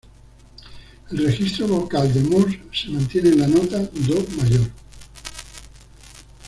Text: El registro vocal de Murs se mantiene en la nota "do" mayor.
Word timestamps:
El 1.11 1.27
registro 1.27 1.67
vocal 1.67 2.11
de 2.11 2.21
Murs 2.21 2.57
se 2.73 2.89
mantiene 2.89 3.29
en 3.29 3.39
la 3.41 3.47
nota 3.47 3.77
"do" 3.79 4.25
mayor. 4.41 4.71